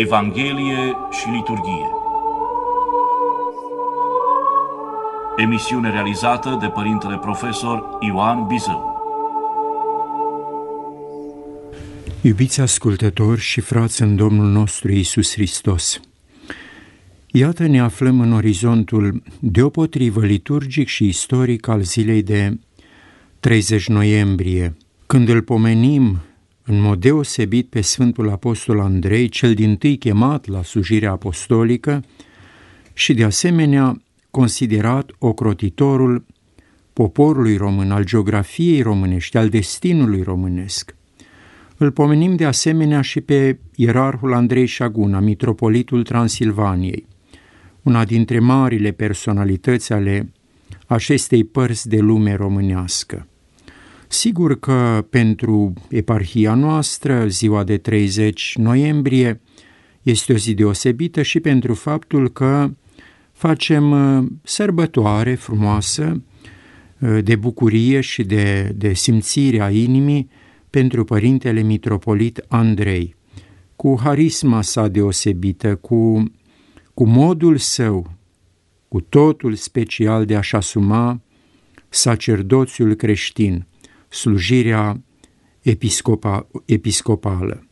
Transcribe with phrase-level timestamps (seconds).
[0.00, 1.88] Evanghelie și liturghie.
[5.36, 9.00] Emisiune realizată de Părintele Profesor Ioan Bizău.
[12.20, 16.00] Iubiți ascultători și frați în Domnul nostru Isus Hristos,
[17.26, 22.58] Iată ne aflăm în orizontul deopotrivă liturgic și istoric al zilei de
[23.40, 26.20] 30 noiembrie, când îl pomenim
[26.68, 32.04] în mod deosebit pe Sfântul Apostol Andrei, cel din tâi chemat la slujirea apostolică
[32.92, 36.24] și de asemenea considerat ocrotitorul
[36.92, 40.94] poporului român, al geografiei românești, al destinului românesc.
[41.76, 47.06] Îl pomenim de asemenea și pe ierarhul Andrei Șaguna, mitropolitul Transilvaniei,
[47.82, 50.32] una dintre marile personalități ale
[50.86, 53.26] acestei părți de lume românească.
[54.08, 59.40] Sigur că pentru eparhia noastră, ziua de 30 noiembrie,
[60.02, 62.70] este o zi deosebită și pentru faptul că
[63.32, 66.22] facem uh, sărbătoare frumoasă
[67.00, 70.28] uh, de bucurie și de, de simțire a inimii
[70.70, 73.16] pentru Părintele Mitropolit Andrei,
[73.76, 76.32] cu harisma sa deosebită, cu,
[76.94, 78.10] cu modul său,
[78.88, 81.20] cu totul special de a-și asuma
[81.88, 83.66] sacerdoțiul creștin,
[84.08, 85.02] slujirea
[85.60, 87.66] episcopa, episcopală,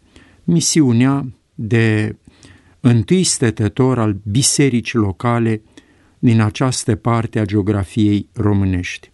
[0.44, 2.16] misiunea de
[2.80, 5.62] întâi stătător al bisericii locale
[6.18, 9.10] din această parte a geografiei românești.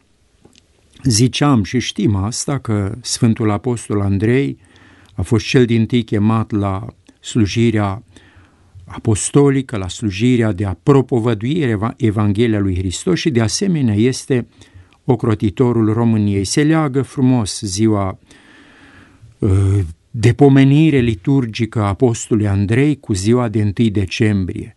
[1.05, 4.59] Ziceam și știm asta că Sfântul Apostol Andrei
[5.15, 6.87] a fost cel din tâi chemat la
[7.21, 8.03] slujirea
[8.85, 14.47] apostolică, la slujirea de a propovăduire Evanghelia lui Hristos și de asemenea este
[15.05, 16.45] ocrotitorul României.
[16.45, 18.19] Se leagă frumos ziua
[19.39, 19.79] uh,
[20.11, 24.77] de pomenire liturgică a apostolului Andrei cu ziua de 1 decembrie,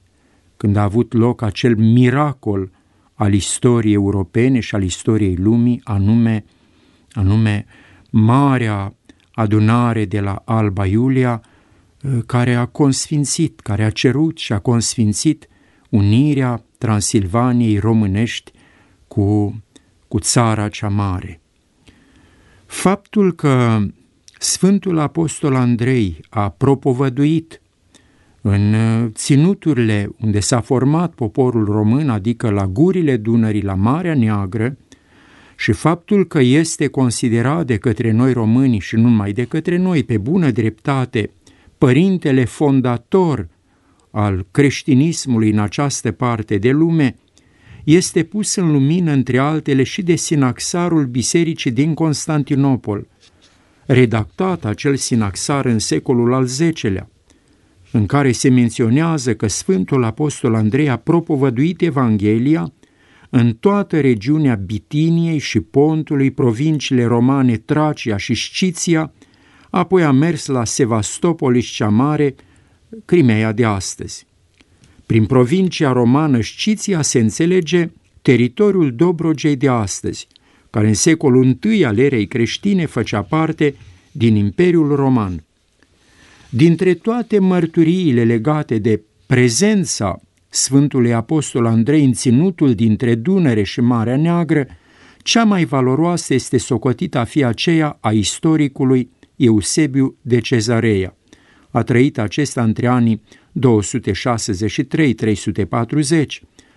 [0.58, 2.72] când a avut loc acel miracol
[3.14, 6.46] al istoriei europene și al istoriei lumii, anume,
[7.12, 7.66] anume
[8.10, 8.96] Marea
[9.32, 11.42] Adunare de la Alba Iulia,
[12.02, 15.48] uh, care a consfințit, care a cerut și a consfințit
[15.90, 18.52] unirea Transilvaniei românești
[19.08, 19.56] cu
[20.08, 21.40] cu țara cea mare.
[22.66, 23.80] Faptul că
[24.40, 27.62] Sfântul Apostol Andrei a propovăduit
[28.42, 28.76] în
[29.14, 34.78] ținuturile unde s-a format poporul român, adică la gurile Dunării, la Marea Neagră,
[35.58, 40.04] și faptul că este considerat de către noi români și nu numai de către noi,
[40.04, 41.32] pe bună dreptate,
[41.78, 43.48] părintele fondator
[44.12, 47.16] al creștinismului în această parte de lume,
[47.86, 53.08] este pus în lumină, între altele, și de sinaxarul bisericii din Constantinopol,
[53.86, 57.10] redactat acel sinaxar în secolul al X-lea,
[57.92, 62.74] în care se menționează că Sfântul Apostol Andrei a propovăduit Evanghelia
[63.30, 69.14] în toată regiunea Bitiniei și Pontului, provinciile romane Tracia și Sciția,
[69.70, 72.36] apoi a mers la Sevastopolis cea mare,
[73.06, 74.26] Crimea de astăzi.
[75.06, 77.90] Prin provincia romană Sciția se înțelege
[78.22, 80.28] teritoriul Dobrogei de astăzi,
[80.70, 83.76] care în secolul I al erei creștine făcea parte
[84.12, 85.44] din Imperiul Roman.
[86.50, 94.18] Dintre toate mărturiile legate de prezența Sfântului Apostol Andrei în ținutul dintre Dunăre și Marea
[94.18, 94.68] Neagră,
[95.24, 101.16] cea mai valoroasă este socotită a fi aceea a istoricului Eusebiu de Cezarea.
[101.76, 103.26] A trăit acesta între anii 263-340,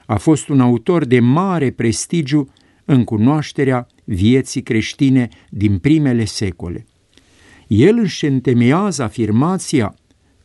[0.07, 2.53] a fost un autor de mare prestigiu
[2.85, 6.87] în cunoașterea vieții creștine din primele secole.
[7.67, 9.95] El își întemeiază afirmația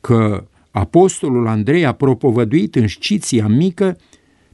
[0.01, 3.97] că apostolul Andrei a propovăduit în Sciția mică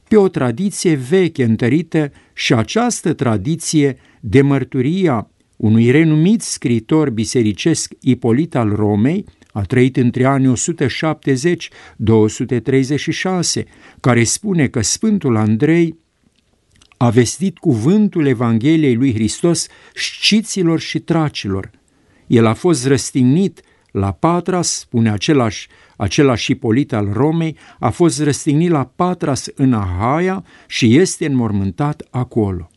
[0.08, 8.54] pe o tradiție veche întărită și această tradiție de mărturia unui renumit scritor bisericesc Ipolit
[8.54, 10.54] al Romei, a trăit între anii 170-236,
[14.00, 15.98] care spune că Sfântul Andrei
[16.96, 21.70] a vestit cuvântul Evangheliei lui Hristos sciților și tracilor.
[22.26, 23.60] El a fost răstignit
[23.90, 30.44] la Patras, spune același, același Ipolit al Romei, a fost răstignit la Patras în Ahaia
[30.66, 32.70] și este înmormântat acolo.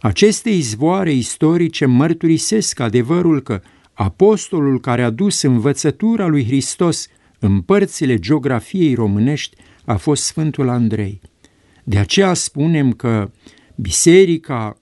[0.00, 3.60] Aceste izvoare istorice mărturisesc adevărul că
[4.02, 7.08] apostolul care a dus învățătura lui Hristos
[7.38, 11.20] în părțile geografiei românești a fost Sfântul Andrei.
[11.84, 13.30] De aceea spunem că
[13.74, 14.78] biserica,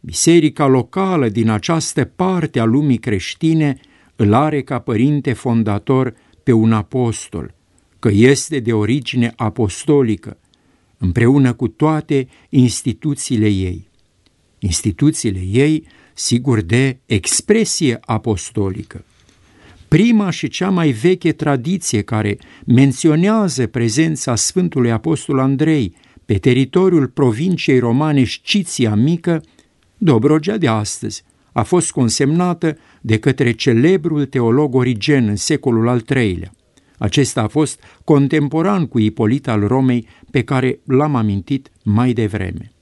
[0.00, 3.80] biserica locală din această parte a lumii creștine
[4.16, 7.54] îl are ca părinte fondator pe un apostol,
[7.98, 10.38] că este de origine apostolică,
[10.98, 13.88] împreună cu toate instituțiile ei.
[14.58, 15.86] Instituțiile ei,
[16.18, 19.04] sigur, de expresie apostolică.
[19.88, 27.78] Prima și cea mai veche tradiție care menționează prezența Sfântului Apostol Andrei pe teritoriul provinciei
[27.78, 29.42] romane Sciția Mică,
[29.98, 36.52] Dobrogea de astăzi, a fost consemnată de către celebrul teolog Origen în secolul al III-lea.
[36.98, 42.72] Acesta a fost contemporan cu Ipolit al Romei, pe care l-am amintit mai devreme.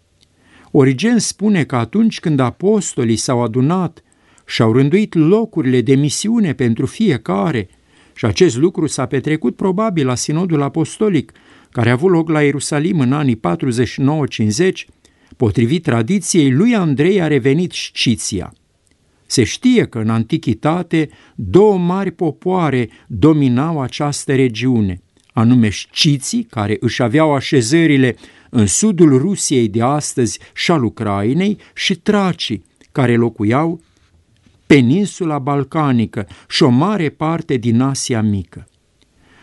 [0.78, 4.02] Origen spune că atunci când apostolii s-au adunat
[4.46, 7.68] și au rânduit locurile de misiune pentru fiecare,
[8.14, 11.32] și acest lucru s-a petrecut probabil la Sinodul Apostolic,
[11.70, 13.40] care a avut loc la Ierusalim în anii 49-50,
[15.36, 18.52] potrivit tradiției, lui Andrei a revenit Sciția–
[19.26, 25.02] se știe că în antichitate două mari popoare dominau această regiune,
[25.32, 28.16] anume sciții, care își aveau așezările
[28.56, 33.80] în sudul Rusiei de astăzi și al Ucrainei, și tracii, care locuiau
[34.66, 38.68] peninsula balcanică și o mare parte din Asia Mică.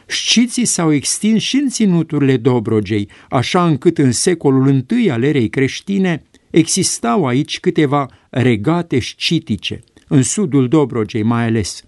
[0.06, 6.24] Sciții s-au extins și în ținuturile Dobrogei, așa încât în secolul I al erei creștine
[6.50, 11.82] existau aici câteva regate scitice, în sudul Dobrogei mai ales,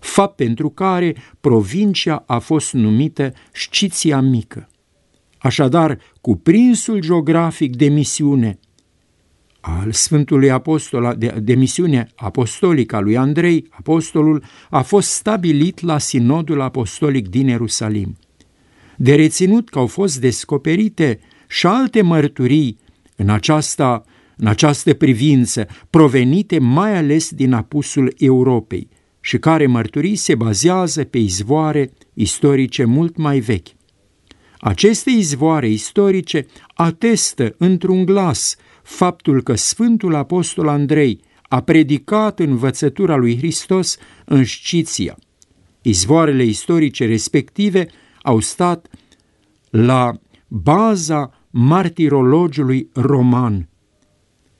[0.00, 4.68] fapt pentru care provincia a fost numită Sciția Mică.
[5.46, 8.58] Așadar, cuprinsul geografic de misiune
[9.60, 15.98] al Sfântului Apostol, de, de misiune apostolică a lui Andrei, apostolul, a fost stabilit la
[15.98, 18.16] Sinodul Apostolic din Ierusalim.
[18.96, 22.78] De reținut că au fost descoperite și alte mărturii
[23.16, 24.04] în această
[24.36, 28.88] în această privință, provenite mai ales din apusul Europei
[29.20, 33.75] și care mărturii se bazează pe izvoare istorice mult mai vechi.
[34.66, 43.36] Aceste izvoare istorice atestă într-un glas faptul că Sfântul Apostol Andrei a predicat învățătura lui
[43.36, 45.16] Hristos în Sciția.
[45.82, 47.86] Izvoarele istorice respective
[48.22, 48.86] au stat
[49.70, 50.12] la
[50.48, 53.68] baza martirologiului roman,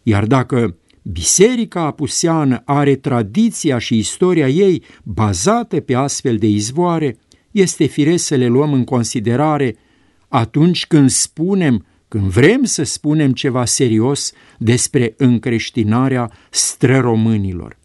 [0.02, 7.18] iar dacă Biserica apuseană are tradiția și istoria ei bazate pe astfel de izvoare,
[7.50, 9.76] este firesc să le luăm în considerare
[10.36, 17.78] atunci când spunem, când vrem să spunem ceva serios despre încreștinarea străromânilor.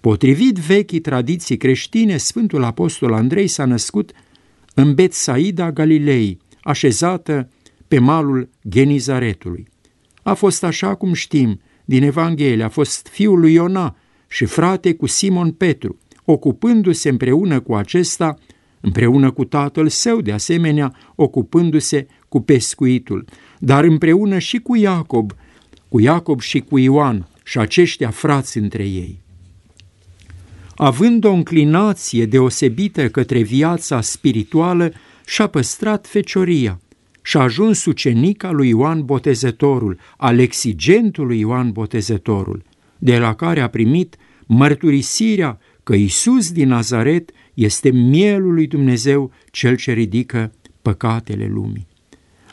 [0.00, 4.10] Potrivit vechii tradiții creștine, Sfântul Apostol Andrei s-a născut
[4.74, 7.48] în Betsaida Galilei, așezată
[7.88, 9.68] pe malul Genizaretului.
[10.22, 13.96] A fost așa cum știm din Evanghelie, a fost fiul lui Iona
[14.28, 18.38] și frate cu Simon Petru, ocupându-se împreună cu acesta,
[18.80, 23.24] împreună cu tatăl său, de asemenea, ocupându-se cu pescuitul,
[23.58, 25.32] dar împreună și cu Iacob,
[25.88, 29.20] cu Iacob și cu Ioan, și aceștia frați între ei.
[30.76, 34.92] Având o înclinație deosebită către viața spirituală,
[35.26, 36.80] și-a păstrat fecioria–
[37.28, 42.62] și a ajuns ucenic al lui Ioan Botezătorul, al exigentului Ioan Botezătorul,
[42.98, 44.16] de la care a primit
[44.46, 51.86] mărturisirea că Isus din Nazaret este mielul lui Dumnezeu, cel ce ridică păcatele lumii.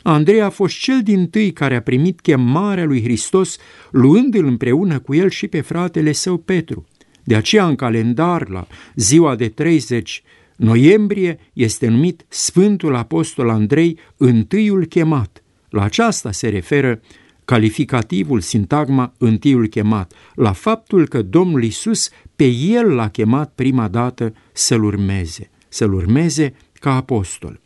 [0.02, 3.56] Andrei a fost cel din tâi care a primit chemarea lui Hristos,
[3.90, 6.86] luându-l împreună cu el și pe fratele său Petru.
[7.24, 10.22] De aceea, în calendar, la ziua de 30
[10.56, 15.42] Noiembrie este numit Sfântul Apostol Andrei, întâiul chemat.
[15.68, 17.00] La aceasta se referă
[17.46, 24.34] calificativul, sintagma întâiul chemat, la faptul că Domnul Isus pe el l-a chemat prima dată
[24.52, 27.60] să-l urmeze, să-l urmeze ca apostol.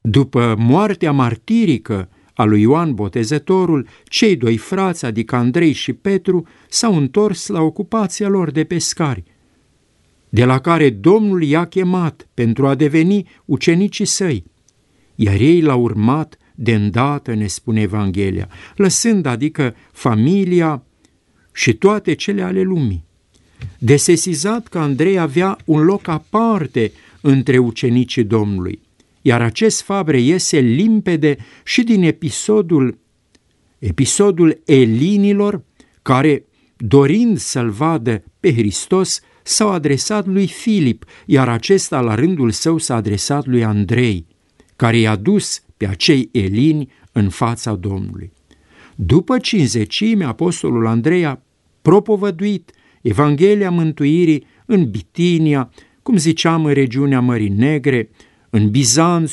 [0.00, 6.96] După moartea martirică a lui Ioan Botezătorul, cei doi frați, adică Andrei și Petru, s-au
[6.96, 9.24] întors la ocupația lor de pescari–
[10.28, 14.44] de la care Domnul i-a chemat pentru a deveni ucenicii săi,
[15.14, 20.82] iar ei l-au urmat de îndată, ne spune Evanghelia, lăsând adică familia
[21.52, 23.04] și toate cele ale lumii.
[23.78, 28.80] Desesizat că Andrei avea un loc aparte între ucenicii Domnului,
[29.22, 32.98] iar acest fabre iese limpede și din episodul,
[33.78, 35.62] episodul elinilor,
[36.02, 36.44] care,
[36.76, 42.94] dorind să-l vadă pe Hristos, s-au adresat lui Filip, iar acesta la rândul său s-a
[42.94, 44.26] adresat lui Andrei,
[44.76, 48.32] care i-a dus pe acei elini în fața Domnului.
[48.94, 51.42] După cinzecime, apostolul Andrei a
[51.82, 52.70] propovăduit
[53.02, 55.70] Evanghelia mântuirii în Bitinia,
[56.02, 58.10] cum ziceam, în regiunea Mării Negre,
[58.50, 59.32] în Bizanț,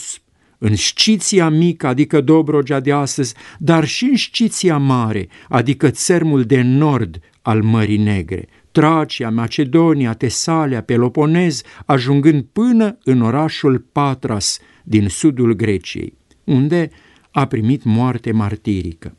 [0.58, 6.62] în Sciția mică, adică Dobrogea de astăzi, dar și în Sciția mare, adică țărmul de
[6.62, 15.54] nord al Mării Negre, Tracia, Macedonia, Tesalia, Peloponez, ajungând până în orașul Patras din sudul
[15.54, 16.90] Greciei, unde
[17.32, 19.16] a primit moarte martirică.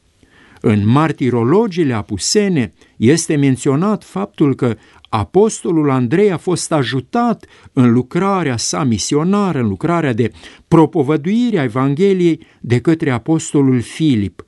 [0.61, 4.77] În martirologiile apusene este menționat faptul că
[5.09, 10.33] apostolul Andrei a fost ajutat în lucrarea sa misionară, în lucrarea de
[10.69, 14.45] propovăduire a Evangheliei de către apostolul Filip.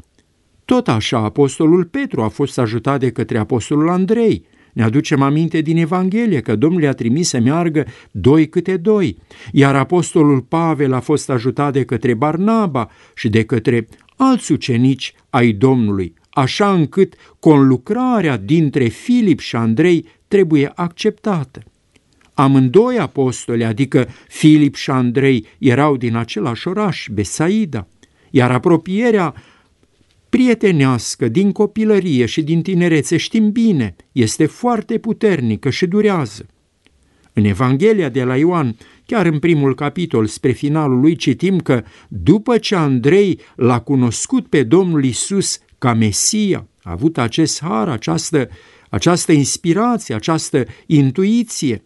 [0.64, 4.46] Tot așa, apostolul Petru a fost ajutat de către apostolul Andrei.
[4.76, 9.16] Ne aducem aminte din Evanghelie că Domnul i-a trimis să meargă doi câte doi,
[9.52, 15.52] iar apostolul Pavel a fost ajutat de către Barnaba și de către alți ucenici ai
[15.52, 21.62] Domnului, așa încât conlucrarea dintre Filip și Andrei trebuie acceptată.
[22.34, 27.86] Amândoi apostoli, adică Filip și Andrei, erau din același oraș, Besaida,
[28.30, 29.34] iar apropierea
[30.36, 36.46] prietenească din copilărie și din tinerețe, știm bine, este foarte puternică și durează.
[37.32, 38.76] În Evanghelia de la Ioan,
[39.06, 44.62] chiar în primul capitol, spre finalul lui, citim că după ce Andrei l-a cunoscut pe
[44.62, 48.48] Domnul Isus ca Mesia, a avut acest har, această,
[48.88, 51.84] această inspirație, această intuiție,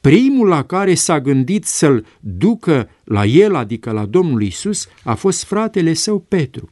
[0.00, 5.44] primul la care s-a gândit să-l ducă la el, adică la Domnul Isus, a fost
[5.44, 6.68] fratele său Petru.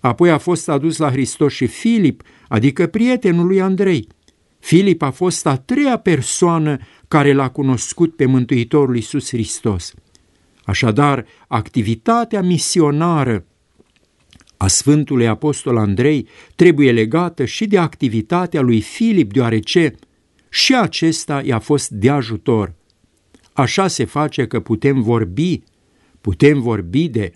[0.00, 4.08] Apoi a fost adus la Hristos și Filip, adică prietenul lui Andrei.
[4.58, 6.78] Filip a fost a treia persoană
[7.08, 9.94] care l-a cunoscut pe Mântuitorul Iisus Hristos.
[10.64, 13.46] Așadar, activitatea misionară
[14.56, 19.94] a Sfântului Apostol Andrei trebuie legată și de activitatea lui Filip, deoarece
[20.48, 22.74] și acesta i-a fost de ajutor.
[23.52, 25.62] Așa se face că putem vorbi,
[26.20, 27.32] putem vorbi de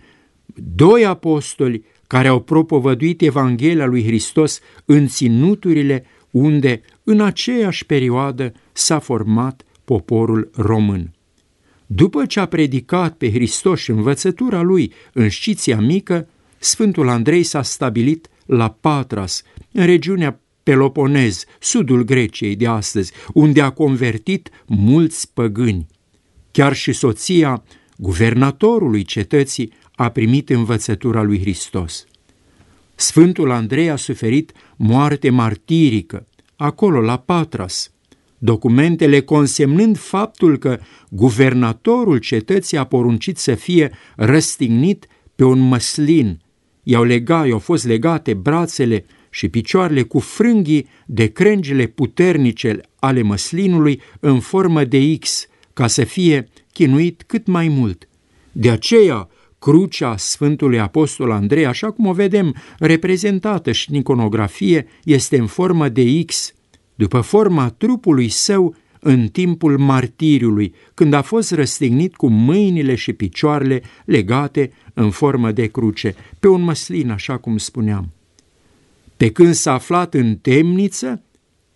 [0.75, 8.99] doi apostoli care au propovăduit Evanghelia lui Hristos în ținuturile unde în aceeași perioadă s-a
[8.99, 11.14] format poporul român.
[11.87, 16.28] După ce a predicat pe Hristos și învățătura lui în Sciția Mică,
[16.59, 19.42] Sfântul Andrei s-a stabilit la Patras,
[19.73, 25.87] în regiunea Peloponez, sudul Greciei de astăzi, unde a convertit mulți păgâni.
[26.50, 27.62] Chiar și soția
[27.97, 32.06] guvernatorului cetății a primit învățătura lui Hristos.
[32.94, 37.92] Sfântul Andrei a suferit moarte martirică, acolo la Patras,
[38.38, 40.78] documentele consemnând faptul că
[41.11, 46.40] guvernatorul cetății a poruncit să fie răstignit pe un măslin.
[46.82, 54.00] I-au legat, i-au fost legate brațele și picioarele cu frânghii de crengile puternice ale măslinului
[54.21, 58.09] în formă de X, ca să fie chinuit cât mai mult.
[58.52, 59.28] De aceea,
[59.62, 65.88] crucea Sfântului Apostol Andrei, așa cum o vedem reprezentată și în iconografie, este în formă
[65.88, 66.54] de X,
[66.95, 73.83] după forma trupului său în timpul martiriului, când a fost răstignit cu mâinile și picioarele
[74.04, 78.11] legate în formă de cruce, pe un măslin, așa cum spuneam.
[79.16, 81.23] Pe când s-a aflat în temniță,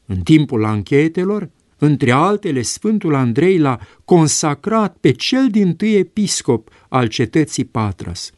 [0.06, 7.06] în timpul anchetelor, între altele, Sfântul Andrei l-a consacrat pe cel din tâi episcop al
[7.06, 8.30] cetății Patras.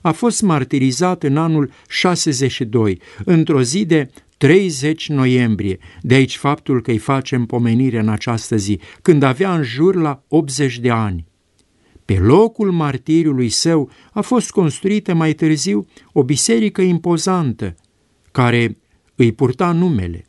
[0.00, 6.90] A fost martirizat în anul 62, într-o zi de 30 noiembrie, de aici faptul că
[6.90, 11.26] îi facem pomenire în această zi, când avea în jur la 80 de ani.
[12.04, 17.74] Pe locul martiriului său a fost construită mai târziu o biserică impozantă,
[18.32, 18.76] care
[19.14, 20.26] îi purta numele.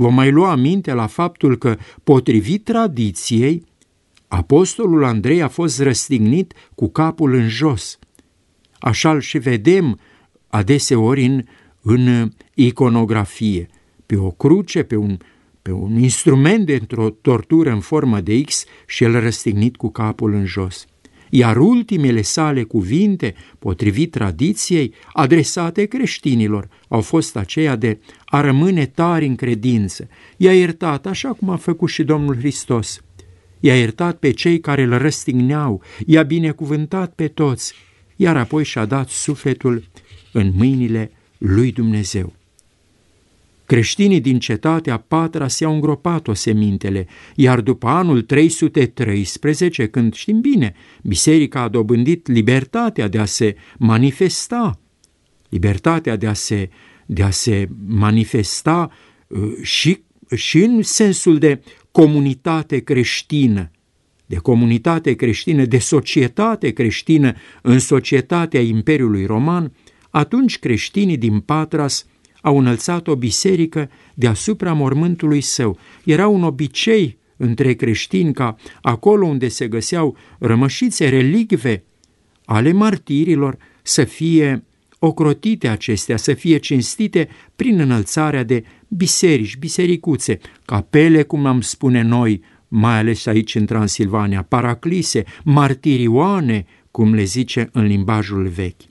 [0.00, 3.64] Vom mai lua aminte la faptul că, potrivit tradiției,
[4.28, 7.98] apostolul Andrei a fost răstignit cu capul în jos.
[8.78, 9.98] Așa-l și vedem
[10.48, 11.42] adeseori în,
[11.82, 13.68] în iconografie,
[14.06, 15.16] pe o cruce, pe un,
[15.62, 20.44] pe un instrument dintr-o tortură în formă de X și el răstignit cu capul în
[20.44, 20.86] jos
[21.30, 29.26] iar ultimele sale cuvinte, potrivit tradiției, adresate creștinilor, au fost aceia de a rămâne tari
[29.26, 30.08] în credință.
[30.36, 33.00] I-a iertat așa cum a făcut și Domnul Hristos.
[33.60, 37.74] I-a iertat pe cei care îl răstigneau, i-a binecuvântat pe toți,
[38.16, 39.84] iar apoi și-a dat sufletul
[40.32, 42.37] în mâinile lui Dumnezeu.
[43.68, 51.60] Creștinii din cetatea Patra se-au îngropat semintele, iar după anul 313, când știm bine, biserica
[51.60, 54.80] a dobândit libertatea de a se manifesta,
[55.48, 56.68] libertatea de a se,
[57.06, 58.90] de a se manifesta
[59.26, 60.02] uh, și,
[60.34, 61.60] și în sensul de
[61.90, 63.70] comunitate creștină,
[64.26, 69.72] de comunitate creștină, de societate creștină în societatea Imperiului Roman,
[70.10, 72.06] atunci creștinii din Patras
[72.40, 75.78] au înălțat o biserică deasupra mormântului său.
[76.04, 81.84] Era un obicei între creștini ca acolo unde se găseau rămășițe relicve
[82.44, 84.64] ale martirilor să fie
[84.98, 92.42] ocrotite acestea, să fie cinstite prin înălțarea de biserici, bisericuțe, capele, cum am spune noi,
[92.68, 98.82] mai ales aici în Transilvania, paraclise, martirioane, cum le zice în limbajul vechi.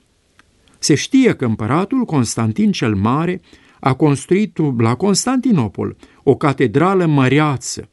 [0.78, 3.40] Se știe că împăratul Constantin cel Mare
[3.80, 7.88] a construit la Constantinopol o catedrală măreață,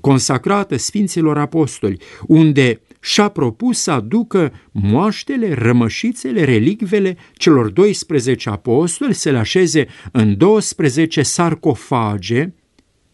[0.00, 9.30] consacrată Sfinților Apostoli, unde și-a propus să aducă moaștele, rămășițele, relicvele celor 12 apostoli, să
[9.30, 12.52] le așeze în 12 sarcofage,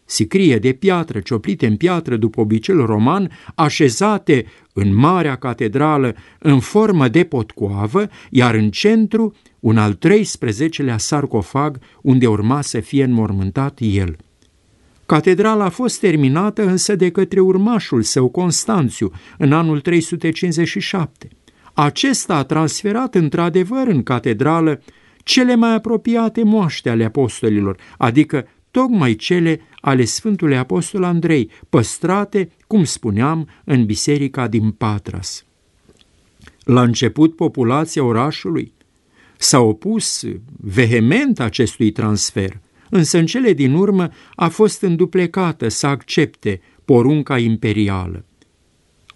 [0.05, 7.07] sicrie de piatră, cioplite în piatră după obiceiul roman, așezate în marea catedrală în formă
[7.07, 14.15] de potcoavă, iar în centru un al 13-lea sarcofag unde urma să fie înmormântat el.
[15.05, 21.27] Catedrala a fost terminată însă de către urmașul său Constanțiu în anul 357.
[21.73, 24.81] Acesta a transferat într-adevăr în catedrală
[25.23, 32.83] cele mai apropiate moaște ale apostolilor, adică tocmai cele ale Sfântului Apostol Andrei, păstrate, cum
[32.83, 35.45] spuneam, în biserica din Patras.
[36.63, 38.73] La început, populația orașului
[39.37, 40.23] s-a opus
[40.57, 48.25] vehement acestui transfer, însă în cele din urmă a fost înduplecată să accepte porunca imperială.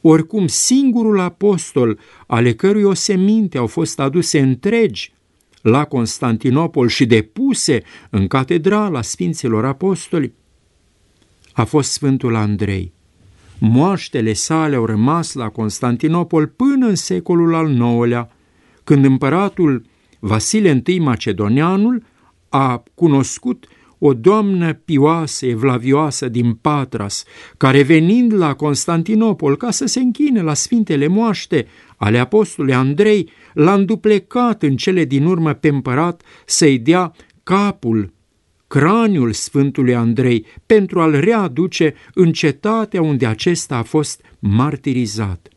[0.01, 5.13] Oricum, singurul apostol ale cărui oseminte au fost aduse întregi
[5.61, 10.33] la Constantinopol și depuse în catedrala Sfinților Apostoli,
[11.53, 12.93] a fost Sfântul Andrei.
[13.59, 18.31] Moaștele sale au rămas la Constantinopol până în secolul al IX-lea,
[18.83, 19.85] când împăratul
[20.19, 22.03] Vasile I Macedonianul
[22.49, 23.67] a cunoscut
[23.99, 27.23] o doamnă pioasă, evlavioasă din Patras,
[27.57, 33.73] care venind la Constantinopol ca să se închine la sfintele moaște ale apostolului Andrei, l-a
[33.73, 38.13] înduplecat în cele din urmă pe împărat să-i dea capul,
[38.67, 45.47] craniul Sfântului Andrei, pentru a-l readuce în cetatea unde acesta a fost martirizat.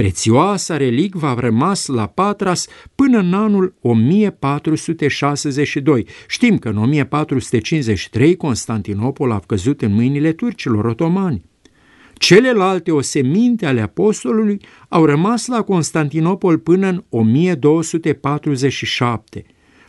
[0.00, 6.06] Prețioasa relicvă a rămas la Patras până în anul 1462.
[6.28, 11.44] Știm că în 1453 Constantinopol a căzut în mâinile turcilor otomani.
[12.14, 19.44] Celelalte oseminte ale apostolului au rămas la Constantinopol până în 1247,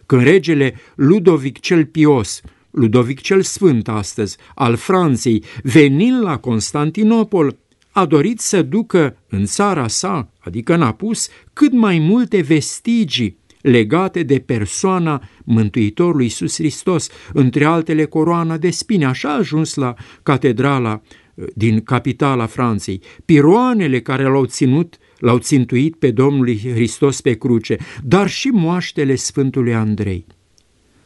[0.06, 7.58] când regele Ludovic cel Pios, Ludovic cel Sfânt astăzi, al Franței, venind la Constantinopol,
[7.92, 14.24] a dorit să ducă în țara sa, adică în apus, cât mai multe vestigii legate
[14.24, 19.06] de persoana Mântuitorului Iisus Hristos, între altele coroana de spine.
[19.06, 21.02] Așa a ajuns la catedrala
[21.34, 23.02] uh, din capitala Franței.
[23.26, 29.74] Piroanele care l-au ținut, l-au țintuit pe Domnul Hristos pe cruce, dar și moaștele Sfântului
[29.74, 30.26] Andrei.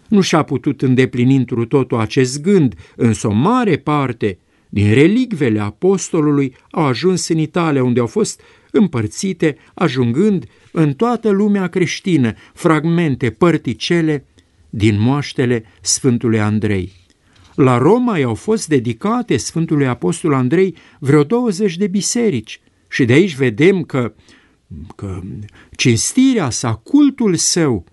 [0.08, 4.38] Nu și-a putut îndeplini întru totul acest gând, însă o mare parte
[4.69, 11.67] din relicvele apostolului au ajuns în Italia, unde au fost împărțite, ajungând în toată lumea
[11.67, 14.25] creștină fragmente părticele
[14.69, 16.91] din moaștele Sfântului Andrei.
[17.56, 23.36] La Roma i-au fost dedicate Sfântului Apostol Andrei vreo 20 de biserici și de aici
[23.36, 24.13] vedem că,
[24.95, 25.21] că
[25.75, 27.86] cinstirea sa, cultul său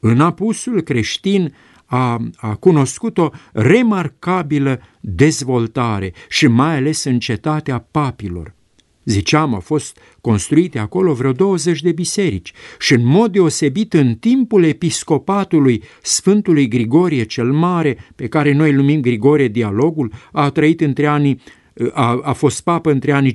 [0.00, 1.54] în apusul creștin
[1.92, 8.54] a, a cunoscut o remarcabilă dezvoltare și mai ales în cetatea papilor.
[9.04, 14.64] Ziceam, au fost construite acolo vreo 20 de biserici și în mod deosebit în timpul
[14.64, 21.06] episcopatului Sfântului Grigorie cel Mare, pe care noi îl numim Grigorie Dialogul, a trăit între
[21.06, 21.40] anii,
[21.92, 23.34] a, a fost papă între anii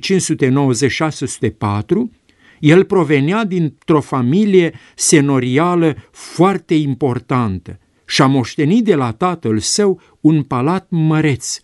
[2.60, 10.42] el provenea dintr-o familie senorială foarte importantă și a moștenit de la tatăl său un
[10.42, 11.60] palat măreț.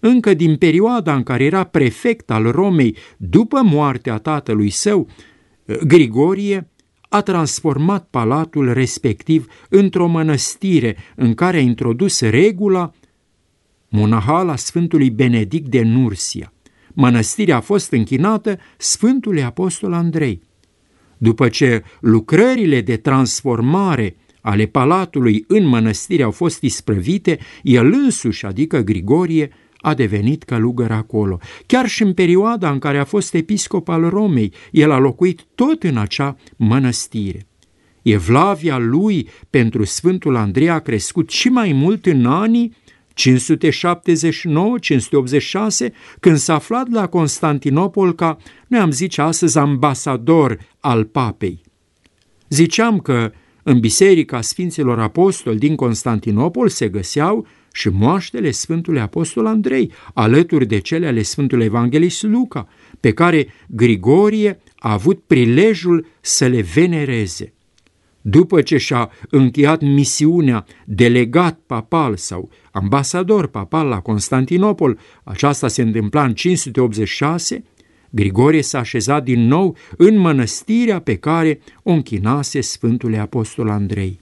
[0.00, 5.08] Încă din perioada în care era prefect al Romei după moartea tatălui său,
[5.86, 6.70] Grigorie
[7.08, 12.92] a transformat palatul respectiv într-o mănăstire în care a introdus regula
[13.88, 16.52] monahala Sfântului Benedict de Nursia.
[16.92, 20.42] Mănăstirea a fost închinată Sfântului Apostol Andrei.
[21.18, 24.16] După ce lucrările de transformare
[24.48, 31.38] ale palatului în mănăstire au fost isprăvite, el însuși, adică Grigorie, a devenit călugăr acolo.
[31.66, 35.82] Chiar și în perioada în care a fost episcop al Romei, el a locuit tot
[35.82, 37.46] în acea mănăstire.
[38.02, 42.76] Evlavia lui pentru Sfântul Andrei a crescut și mai mult în anii
[43.14, 43.16] 579-586,
[46.20, 51.60] când s-a aflat la Constantinopol ca, noi am zice astăzi, ambasador al papei.
[52.48, 53.32] Ziceam că
[53.68, 60.78] în Biserica Sfinților Apostoli din Constantinopol se găseau și moaștele Sfântului Apostol Andrei, alături de
[60.78, 62.68] cele ale Sfântului Evanghelist Luca,
[63.00, 67.52] pe care Grigorie a avut prilejul să le venereze.
[68.20, 76.24] După ce și-a încheiat misiunea delegat papal sau ambasador papal la Constantinopol, aceasta se întâmpla
[76.24, 77.64] în 586,
[78.10, 84.20] Grigorie s-a așezat din nou în mănăstirea pe care o închinase Sfântul Apostol Andrei.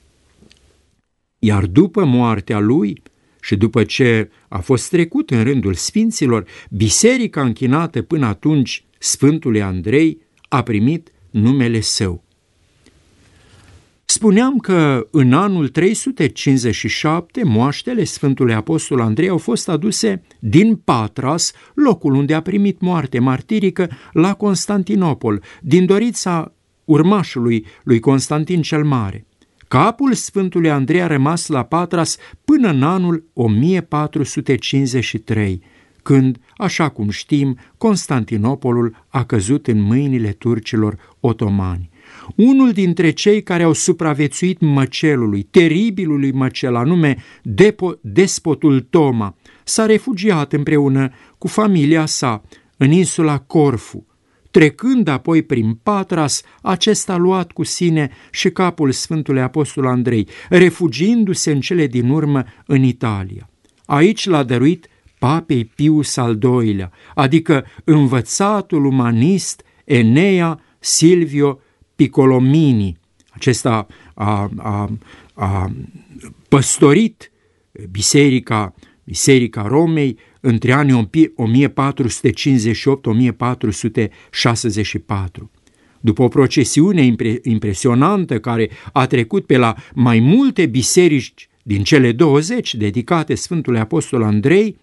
[1.39, 3.03] Iar după moartea lui
[3.41, 10.19] și după ce a fost trecut în rândul sfinților, biserica închinată până atunci Sfântului Andrei
[10.49, 12.26] a primit numele său.
[14.09, 22.15] Spuneam că în anul 357 moaștele Sfântului Apostol Andrei au fost aduse din Patras, locul
[22.15, 26.53] unde a primit moarte martirică, la Constantinopol, din dorița
[26.85, 29.27] urmașului lui Constantin cel Mare.
[29.69, 35.63] Capul Sfântului Andrei a rămas la Patras până în anul 1453,
[36.03, 41.91] când, așa cum știm, Constantinopolul a căzut în mâinile turcilor otomani.
[42.35, 50.53] Unul dintre cei care au supraviețuit măcelului, teribilului măcel, anume Depo, despotul Toma, s-a refugiat
[50.53, 52.43] împreună cu familia sa
[52.77, 54.07] în insula Corfu.
[54.51, 61.51] Trecând apoi prin Patras, acesta a luat cu sine și capul Sfântului Apostol Andrei, refugiindu-se
[61.51, 63.51] în cele din urmă în Italia.
[63.85, 71.61] Aici l-a dăruit papei Pius al II-lea, adică învățatul umanist Enea Silvio
[71.97, 72.97] Piccolomini.
[73.31, 74.91] Acesta a, a,
[75.35, 75.73] a
[76.49, 77.31] păstorit
[77.91, 81.11] biserica, biserica Romei între anii 1458-1464.
[86.01, 92.13] După o procesiune impre, impresionantă care a trecut pe la mai multe biserici din cele
[92.13, 94.77] 20 dedicate Sfântului Apostol Andrei,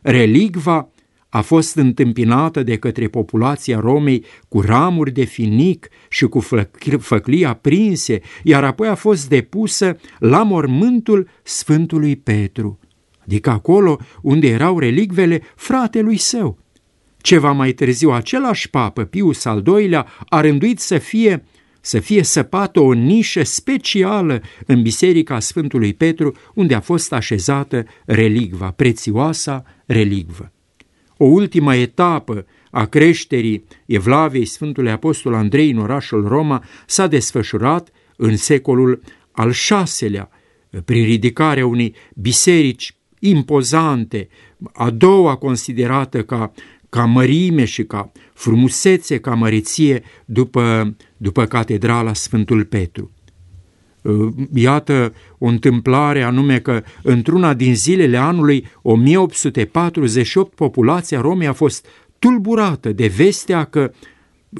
[0.00, 0.88] relicva
[1.34, 6.40] a fost întâmpinată de către populația Romei cu ramuri de finic și cu
[6.98, 12.78] făclii aprinse, iar apoi a fost depusă la mormântul Sfântului Petru,
[13.24, 16.58] adică acolo unde erau relicvele fratelui său.
[17.20, 21.44] Ceva mai târziu, același papă, Pius al II-lea, a rânduit să fie
[21.80, 28.70] să fie săpată o nișă specială în Biserica Sfântului Petru, unde a fost așezată relicva,
[28.70, 30.48] prețioasa relicvă.
[31.16, 38.36] O ultimă etapă a creșterii Evlaviei Sfântului Apostol Andrei în orașul Roma s-a desfășurat în
[38.36, 39.52] secolul al
[39.98, 40.30] VI-lea,
[40.84, 44.28] prin ridicarea unei biserici impozante,
[44.72, 46.52] a doua considerată ca,
[46.88, 53.10] ca mărime și ca frumusețe, ca măriție după, după catedrala Sfântul Petru.
[54.04, 61.86] Uh, iată o întâmplare anume că într-una din zilele anului 1848 populația Romei a fost
[62.18, 63.92] tulburată de vestea că,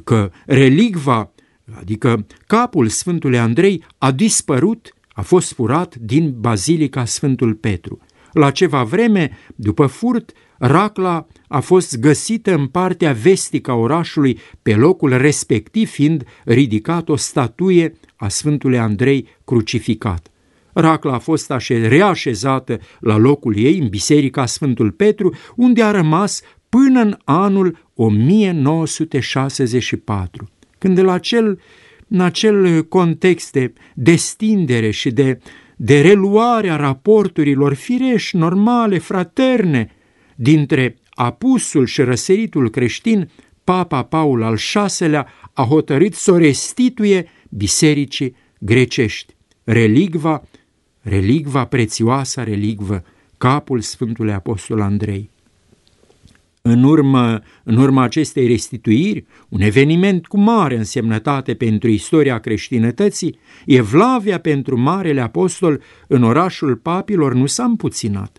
[0.05, 1.33] că relicva,
[1.79, 7.99] adică capul Sfântului Andrei, a dispărut, a fost furat din Bazilica Sfântul Petru.
[8.33, 14.75] La ceva vreme, după furt, racla a fost găsită în partea vestică a orașului, pe
[14.75, 20.29] locul respectiv fiind ridicat o statuie a Sfântului Andrei crucificat.
[20.73, 26.43] Racla a fost așe- reașezată la locul ei în Biserica Sfântul Petru, unde a rămas
[26.69, 30.49] până în anul 1964,
[30.79, 31.61] când la acel,
[32.09, 35.39] în acel context de destindere și de,
[35.77, 39.91] de reluare a raporturilor firești, normale, fraterne,
[40.35, 43.29] dintre apusul și răsăritul creștin,
[43.65, 44.59] Papa Paul al
[44.99, 49.35] VI-lea a hotărât să o restituie bisericii grecești.
[49.65, 50.43] Relicva,
[51.01, 53.05] relicva prețioasă, relicvă,
[53.39, 55.31] capul Sfântului Apostol Andrei.
[56.63, 64.41] În urmă, în urma acestei restituiri, un eveniment cu mare însemnătate pentru istoria creștinătății, Evlavia
[64.41, 68.39] pentru Marele Apostol în orașul papilor nu s-a împuținat.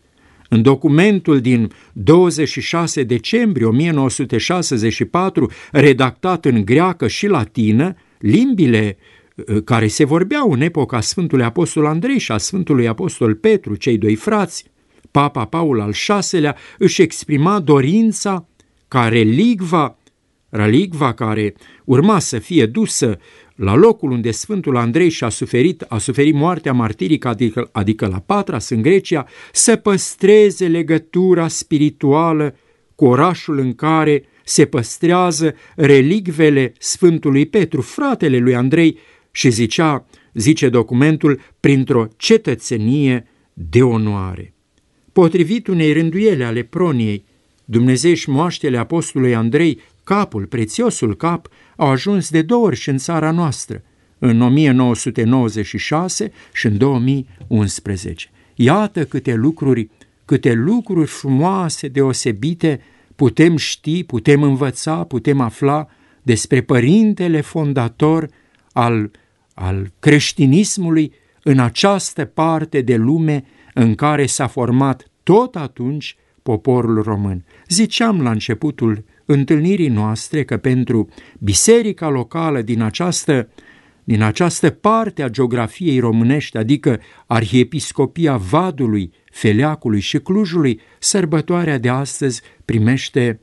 [0.49, 8.97] În documentul din 26 decembrie 1964, redactat în greacă și latină, limbile
[9.35, 13.97] uh, care se vorbeau în epoca Sfântului Apostol Andrei și a Sfântului Apostol Petru, cei
[13.97, 14.65] doi frați,
[15.11, 18.47] Papa Paul al VI-lea își exprima dorința
[18.87, 19.97] ca relicva,
[20.49, 21.53] relicva care
[21.85, 23.19] urma să fie dusă
[23.55, 28.69] la locul unde Sfântul Andrei și-a suferit, a suferit moartea martirică, adică, adică la Patras
[28.69, 32.55] în Grecia, să păstreze legătura spirituală
[32.95, 38.97] cu orașul în care se păstrează relicvele Sfântului Petru, fratele lui Andrei,
[39.31, 44.53] și zicea, zice documentul, printr-o cetățenie de onoare.
[45.13, 47.25] Potrivit unei rânduiele ale proniei,
[47.65, 53.31] Dumnezeiși moaștele apostolului Andrei, capul, prețiosul cap, au ajuns de două ori și în țara
[53.31, 53.83] noastră,
[54.19, 58.29] în 1996 și în 2011.
[58.55, 59.89] Iată câte lucruri,
[60.25, 62.81] câte lucruri frumoase, deosebite,
[63.15, 65.87] putem ști, putem învăța, putem afla
[66.21, 68.29] despre părintele fondator
[68.71, 69.11] al,
[69.53, 77.45] al creștinismului în această parte de lume în care s-a format tot atunci poporul român.
[77.67, 83.49] Ziceam la începutul întâlnirii noastre că pentru biserica locală din această,
[84.03, 92.41] din această parte a geografiei românești, adică Arhiepiscopia Vadului, Feleacului și Clujului, sărbătoarea de astăzi
[92.65, 93.39] primește,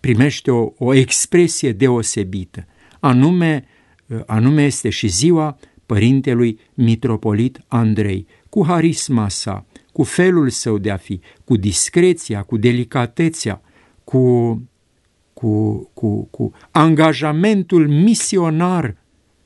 [0.00, 2.66] primește o, o expresie deosebită.
[3.00, 3.64] Anume,
[4.26, 10.96] anume este și ziua părintelui mitropolit Andrei, cu harisma sa, cu felul său de a
[10.96, 13.60] fi, cu discreția, cu delicatețea,
[14.04, 14.62] cu,
[15.32, 18.96] cu, cu, cu angajamentul misionar,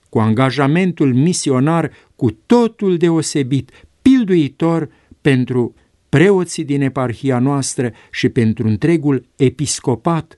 [0.08, 3.70] cu angajamentul misionar cu totul deosebit,
[4.02, 4.88] pilduitor
[5.20, 5.74] pentru
[6.12, 10.36] preoții din eparhia noastră și pentru întregul episcopat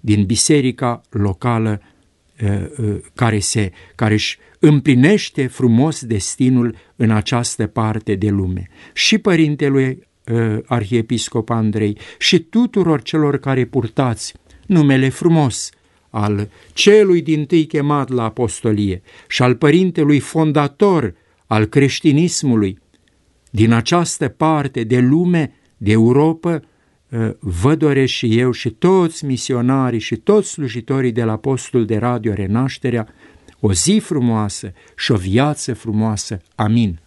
[0.00, 1.80] din biserica locală
[2.42, 8.68] uh, uh, care, se, care își împlinește frumos destinul în această parte de lume.
[8.92, 14.34] Și părintelui uh, arhiepiscop Andrei și tuturor celor care purtați
[14.66, 15.70] numele frumos
[16.10, 21.14] al celui din tâi chemat la apostolie și al părintelui fondator
[21.46, 22.82] al creștinismului,
[23.54, 26.60] din această parte de lume, de Europa,
[27.12, 31.96] ă, vă doresc și eu și toți misionarii și toți slujitorii de la postul de
[31.96, 33.08] radio Renașterea
[33.60, 36.40] o zi frumoasă și o viață frumoasă.
[36.54, 37.00] Amin.